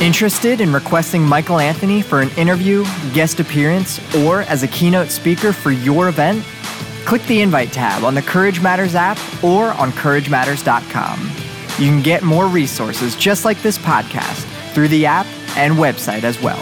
[0.00, 2.84] Interested in requesting Michael Anthony for an interview,
[3.14, 6.44] guest appearance, or as a keynote speaker for your event?
[7.04, 11.20] Click the invite tab on the Courage Matters app or on CourageMatters.com.
[11.84, 16.40] You can get more resources just like this podcast through the app and website as
[16.42, 16.60] well.